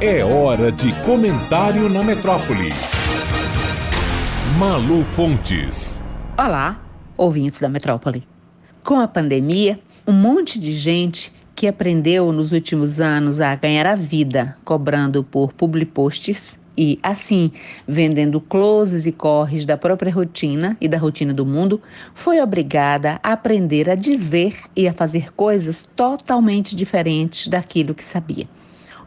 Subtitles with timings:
[0.00, 2.68] É hora de comentário na metrópole.
[4.56, 6.00] Malu Fontes.
[6.38, 6.80] Olá,
[7.16, 8.22] ouvintes da metrópole.
[8.84, 13.96] Com a pandemia, um monte de gente que aprendeu nos últimos anos a ganhar a
[13.96, 17.50] vida cobrando por public posts e, assim,
[17.84, 21.82] vendendo closes e corres da própria rotina e da rotina do mundo,
[22.14, 28.46] foi obrigada a aprender a dizer e a fazer coisas totalmente diferentes daquilo que sabia.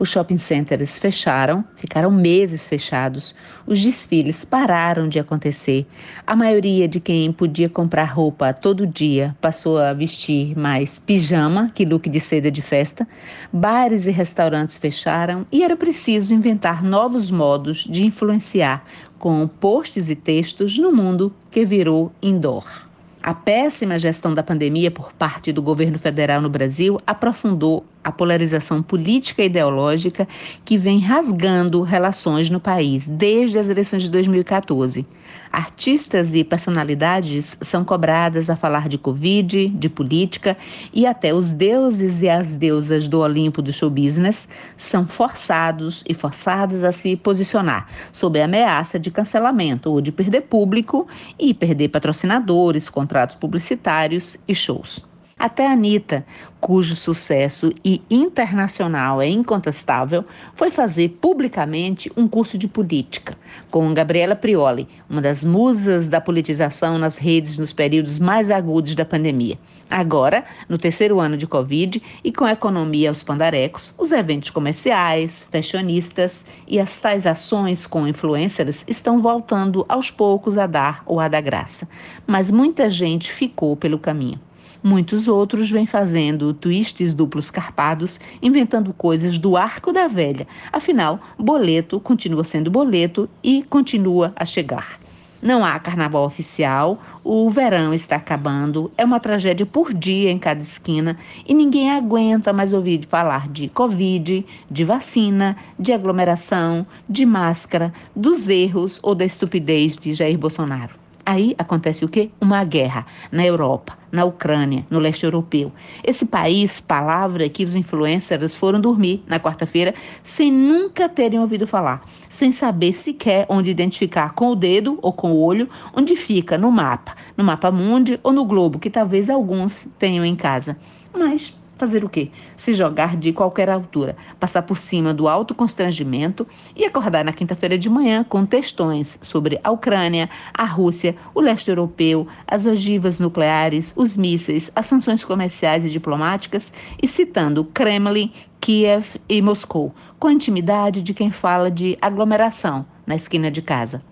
[0.00, 3.34] Os shopping centers fecharam, ficaram meses fechados.
[3.66, 5.86] Os desfiles pararam de acontecer.
[6.26, 11.84] A maioria de quem podia comprar roupa todo dia passou a vestir mais pijama que
[11.84, 13.06] look de seda de festa.
[13.52, 18.82] Bares e restaurantes fecharam e era preciso inventar novos modos de influenciar
[19.18, 22.89] com posts e textos no mundo que virou indoor.
[23.22, 28.82] A péssima gestão da pandemia por parte do governo federal no Brasil aprofundou a polarização
[28.82, 30.26] política e ideológica
[30.64, 35.06] que vem rasgando relações no país desde as eleições de 2014.
[35.52, 40.56] Artistas e personalidades são cobradas a falar de Covid, de política
[40.92, 46.14] e até os deuses e as deusas do Olimpo do show business são forçados e
[46.14, 51.06] forçadas a se posicionar sob a ameaça de cancelamento ou de perder público
[51.38, 55.09] e perder patrocinadores, contratos publicitários e shows.
[55.40, 56.22] Até a Anitta,
[56.60, 63.38] cujo sucesso e internacional é incontestável, foi fazer publicamente um curso de política
[63.70, 69.02] com Gabriela Prioli, uma das musas da politização nas redes nos períodos mais agudos da
[69.02, 69.58] pandemia.
[69.88, 75.46] Agora, no terceiro ano de Covid e com a economia aos pandarecos, os eventos comerciais,
[75.50, 81.30] fashionistas e as tais ações com influencers estão voltando aos poucos a dar o ar
[81.30, 81.88] da graça.
[82.26, 84.38] Mas muita gente ficou pelo caminho.
[84.82, 90.46] Muitos outros vêm fazendo twists duplos carpados, inventando coisas do arco da velha.
[90.72, 94.98] Afinal, boleto continua sendo boleto e continua a chegar.
[95.42, 100.60] Não há carnaval oficial, o verão está acabando, é uma tragédia por dia em cada
[100.60, 101.16] esquina
[101.46, 108.48] e ninguém aguenta mais ouvir falar de Covid, de vacina, de aglomeração, de máscara, dos
[108.48, 110.99] erros ou da estupidez de Jair Bolsonaro.
[111.30, 112.28] Aí acontece o quê?
[112.40, 115.70] Uma guerra na Europa, na Ucrânia, no leste europeu.
[116.02, 122.02] Esse país, palavra que os influencers foram dormir na quarta-feira sem nunca terem ouvido falar,
[122.28, 126.68] sem saber sequer onde identificar com o dedo ou com o olho onde fica no
[126.68, 130.76] mapa, no mapa mundi ou no globo que talvez alguns tenham em casa.
[131.16, 132.30] Mas Fazer o quê?
[132.58, 136.46] Se jogar de qualquer altura, passar por cima do alto constrangimento
[136.76, 141.68] e acordar na quinta-feira de manhã com textões sobre a Ucrânia, a Rússia, o leste
[141.70, 146.70] europeu, as ogivas nucleares, os mísseis, as sanções comerciais e diplomáticas
[147.02, 148.30] e citando Kremlin,
[148.60, 154.02] Kiev e Moscou, com a intimidade de quem fala de aglomeração na esquina de casa.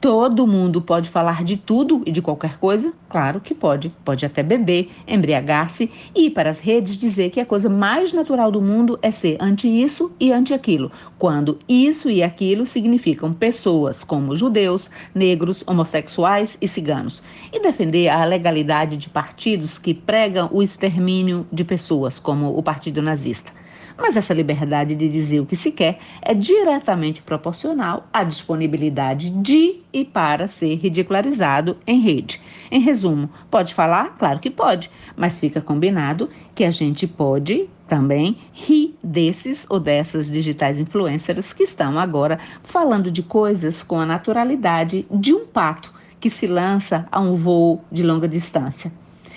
[0.00, 2.90] Todo mundo pode falar de tudo e de qualquer coisa?
[3.06, 3.90] Claro que pode.
[4.02, 8.50] Pode até beber, embriagar-se e ir para as redes dizer que a coisa mais natural
[8.50, 14.02] do mundo é ser anti isso e anti aquilo, quando isso e aquilo significam pessoas
[14.02, 17.22] como judeus, negros, homossexuais e ciganos.
[17.52, 23.02] E defender a legalidade de partidos que pregam o extermínio de pessoas, como o Partido
[23.02, 23.59] Nazista.
[24.00, 29.80] Mas essa liberdade de dizer o que se quer é diretamente proporcional à disponibilidade de
[29.92, 32.40] e para ser ridicularizado em rede.
[32.70, 34.16] Em resumo, pode falar?
[34.18, 40.30] Claro que pode, mas fica combinado que a gente pode também rir desses ou dessas
[40.30, 46.30] digitais influencers que estão agora falando de coisas com a naturalidade de um pato que
[46.30, 48.92] se lança a um voo de longa distância.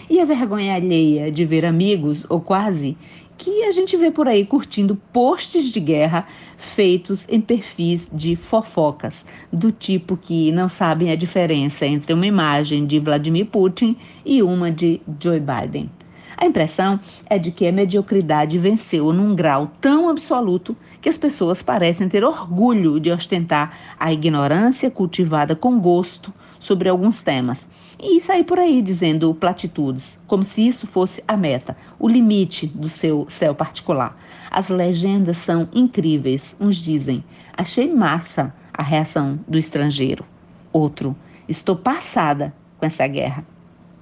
[0.09, 2.97] E a vergonha alheia de ver amigos, ou quase,
[3.37, 6.27] que a gente vê por aí curtindo posts de guerra
[6.57, 12.85] feitos em perfis de fofocas, do tipo que não sabem a diferença entre uma imagem
[12.85, 15.89] de Vladimir Putin e uma de Joe Biden.
[16.37, 16.99] A impressão
[17.29, 22.23] é de que a mediocridade venceu num grau tão absoluto que as pessoas parecem ter
[22.23, 27.69] orgulho de ostentar a ignorância cultivada com gosto sobre alguns temas
[28.03, 32.89] e sair por aí dizendo platitudes, como se isso fosse a meta, o limite do
[32.89, 34.17] seu céu particular.
[34.51, 36.55] As legendas são incríveis.
[36.59, 37.23] Uns dizem:
[37.55, 40.25] achei massa a reação do estrangeiro.
[40.73, 41.15] Outro:
[41.47, 43.45] estou passada com essa guerra.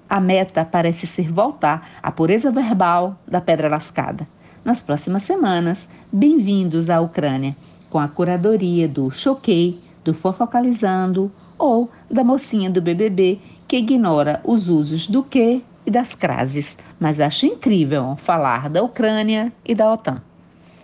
[0.09, 4.27] A meta parece ser voltar à pureza verbal da pedra lascada.
[4.65, 7.55] Nas próximas semanas, bem-vindos à Ucrânia,
[7.89, 11.31] com a curadoria do Choquei, do Fofocalizando
[11.61, 17.19] ou da mocinha do BBB que ignora os usos do que e das crases, mas
[17.19, 20.21] acha incrível falar da Ucrânia e da OTAN.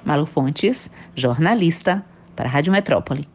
[0.06, 3.28] Malu Fontes, jornalista para a Rádio Metrópole.